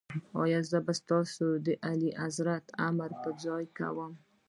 زه 0.69 0.77
به 0.85 0.93
ستاسي 1.01 1.73
اعلیحضرت 1.89 2.65
امر 2.87 3.11
پر 3.21 3.33
ځای 3.43 3.65
کوم. 3.77 4.13